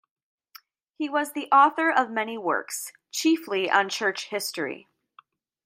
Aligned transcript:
He 0.95 1.09
was 1.09 1.33
the 1.33 1.47
author 1.51 1.91
of 1.91 2.09
many 2.09 2.35
works, 2.35 2.91
chiefly 3.11 3.69
on 3.69 3.87
church 3.87 4.29
history. 4.29 4.87